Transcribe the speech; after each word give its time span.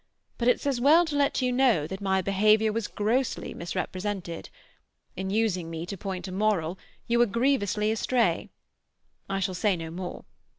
But 0.39 0.47
it's 0.47 0.65
as 0.65 0.81
well 0.81 1.05
to 1.05 1.15
let 1.15 1.43
you 1.43 1.51
know 1.51 1.85
that 1.85 2.01
my 2.01 2.23
behaviour 2.23 2.73
was 2.73 2.87
grossly 2.87 3.53
misrepresented. 3.53 4.49
In 5.15 5.29
using 5.29 5.69
me 5.69 5.85
to 5.85 5.95
point 5.95 6.27
a 6.27 6.31
moral 6.31 6.79
you 7.05 7.19
were 7.19 7.27
grievously 7.27 7.91
astray. 7.91 8.49
I 9.29 9.39
shall 9.39 9.53
say 9.53 9.75
no 9.77 9.91
more. 9.91 10.25